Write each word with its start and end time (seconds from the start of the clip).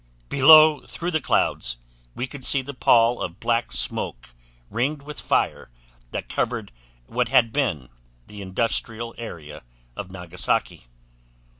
Below 0.29 0.83
through 0.87 1.11
the 1.11 1.21
clouds 1.21 1.77
we 2.15 2.25
could 2.25 2.43
see 2.43 2.63
the 2.63 2.73
pall 2.73 3.21
of 3.21 3.39
black 3.39 3.71
smoke 3.71 4.29
ringed 4.71 5.03
with 5.03 5.19
fire 5.19 5.69
that 6.09 6.27
covered 6.27 6.71
what 7.05 7.29
had 7.29 7.53
been 7.53 7.87
the 8.25 8.41
industrial 8.41 9.13
area 9.19 9.61
of 9.95 10.09
Nagasaki. 10.09 10.87